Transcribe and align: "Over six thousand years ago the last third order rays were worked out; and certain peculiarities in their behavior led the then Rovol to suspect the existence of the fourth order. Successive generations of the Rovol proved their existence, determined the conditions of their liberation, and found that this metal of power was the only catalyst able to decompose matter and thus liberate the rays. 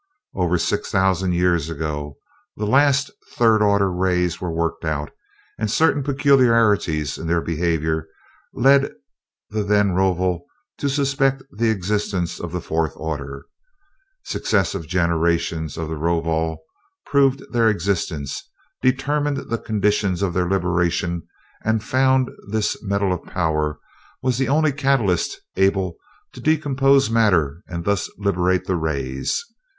"Over 0.33 0.57
six 0.57 0.89
thousand 0.89 1.33
years 1.33 1.69
ago 1.69 2.17
the 2.57 2.65
last 2.65 3.11
third 3.35 3.61
order 3.61 3.91
rays 3.91 4.41
were 4.41 4.49
worked 4.51 4.83
out; 4.83 5.11
and 5.59 5.69
certain 5.69 6.01
peculiarities 6.01 7.19
in 7.19 7.27
their 7.27 7.39
behavior 7.39 8.07
led 8.51 8.93
the 9.51 9.61
then 9.61 9.91
Rovol 9.91 10.47
to 10.79 10.89
suspect 10.89 11.43
the 11.51 11.69
existence 11.69 12.39
of 12.39 12.51
the 12.51 12.61
fourth 12.61 12.93
order. 12.95 13.45
Successive 14.23 14.87
generations 14.87 15.77
of 15.77 15.87
the 15.87 15.97
Rovol 15.97 16.63
proved 17.05 17.43
their 17.53 17.69
existence, 17.69 18.49
determined 18.81 19.37
the 19.51 19.59
conditions 19.59 20.23
of 20.23 20.33
their 20.33 20.49
liberation, 20.49 21.21
and 21.63 21.83
found 21.83 22.29
that 22.29 22.47
this 22.51 22.81
metal 22.81 23.13
of 23.13 23.21
power 23.25 23.77
was 24.23 24.39
the 24.39 24.49
only 24.49 24.71
catalyst 24.71 25.39
able 25.57 25.95
to 26.33 26.41
decompose 26.41 27.11
matter 27.11 27.61
and 27.67 27.85
thus 27.85 28.09
liberate 28.17 28.65
the 28.65 28.75
rays. 28.75 29.43